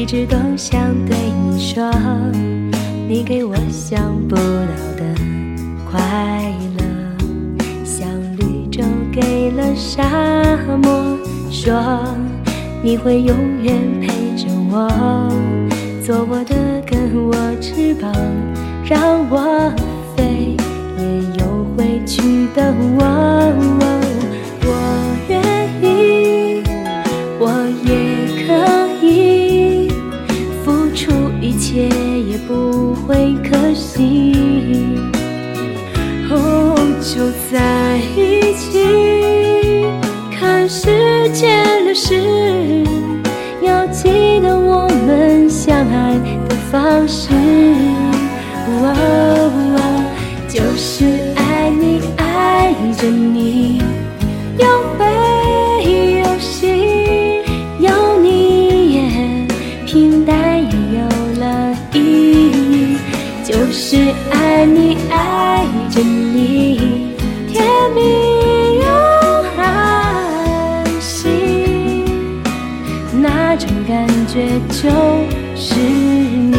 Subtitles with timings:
[0.00, 1.14] 一直都想对
[1.44, 1.92] 你说，
[3.06, 5.04] 你给我想不到的
[5.90, 6.00] 快
[6.78, 6.82] 乐，
[7.84, 8.08] 像
[8.38, 8.82] 绿洲
[9.12, 10.02] 给了沙
[10.82, 11.18] 漠。
[11.50, 12.02] 说
[12.82, 14.08] 你会永远陪
[14.38, 14.88] 着我，
[16.02, 18.10] 做我的根，我翅膀，
[18.82, 19.70] 让我
[20.16, 20.56] 飞，
[20.96, 21.04] 也
[21.44, 23.09] 有回去的窝。
[31.70, 31.88] 切，
[32.28, 34.34] 也不会可惜。
[36.28, 39.86] 哦，就在一起，
[40.36, 42.84] 看时间流逝，
[43.62, 47.28] 要记得我们相爱的方式。
[48.66, 48.92] 哦，
[50.48, 51.04] 就是
[51.36, 53.79] 爱你，爱着你，
[63.50, 63.96] 就是
[64.30, 67.16] 爱你，爱着你，
[67.48, 67.64] 甜
[67.96, 68.86] 蜜又
[69.58, 72.04] 安心，
[73.20, 74.88] 那种感觉就
[75.56, 76.52] 是你。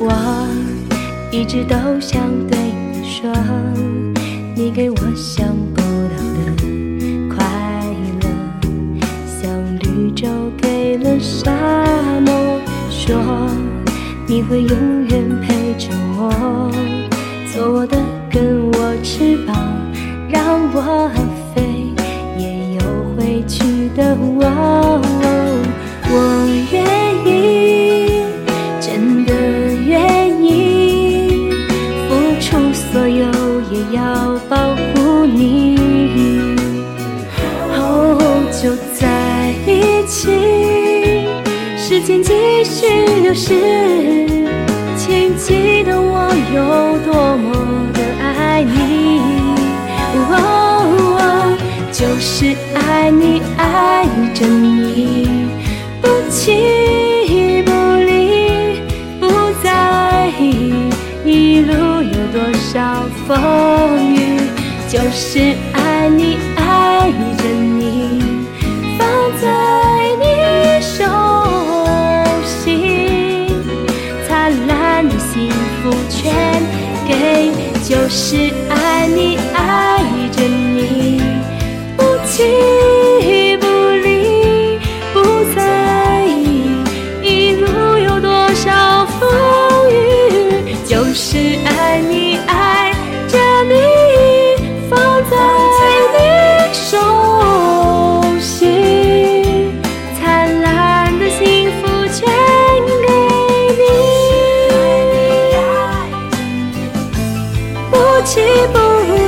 [0.00, 0.10] 我
[1.30, 3.32] 一直都想对你说，
[4.62, 6.52] 你给我想不到的
[7.34, 7.42] 快
[8.20, 8.28] 乐，
[9.24, 10.28] 像绿洲
[10.60, 11.50] 给了沙
[12.20, 12.60] 漠。
[12.90, 13.16] 说
[14.26, 16.70] 你会永远陪着我，
[17.50, 17.96] 做我的
[18.30, 19.56] 根，我翅膀，
[20.28, 21.10] 让我
[21.54, 21.62] 飞，
[22.36, 22.80] 也有
[23.16, 24.14] 回去的。
[24.14, 24.44] 我
[34.48, 35.76] 保护你。
[37.72, 37.78] 哦，
[38.50, 40.30] 就在一起，
[41.76, 42.86] 时间继续
[43.22, 43.54] 流逝，
[44.96, 47.48] 请记得我有多么
[47.92, 49.20] 的爱你。
[50.32, 51.56] 哦，
[51.92, 55.28] 就是爱你，爱着你，
[56.00, 57.70] 不弃不
[58.04, 58.80] 离，
[59.20, 59.26] 不
[59.62, 60.40] 在意
[61.24, 61.72] 一路
[62.02, 63.36] 有多少风，
[64.90, 65.38] 就是
[65.72, 68.20] 爱你，爱着你，
[68.98, 69.06] 放
[69.40, 69.46] 在
[70.18, 70.24] 你
[70.82, 71.04] 手
[72.44, 73.46] 心，
[74.26, 75.48] 灿烂的幸
[75.80, 76.34] 福全
[77.06, 77.52] 给，
[77.88, 78.52] 就是
[108.20, 108.38] 不弃
[108.70, 108.78] 不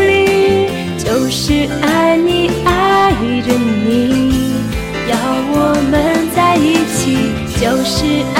[0.00, 0.66] 离，
[0.98, 3.12] 就是爱你，爱
[3.46, 3.54] 着
[3.86, 4.42] 你，
[5.08, 5.14] 要
[5.52, 5.54] 我
[5.92, 5.94] 们
[6.34, 7.30] 在一起，
[7.60, 8.02] 就是
[8.34, 8.39] 爱